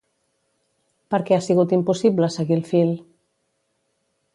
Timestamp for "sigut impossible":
1.49-2.33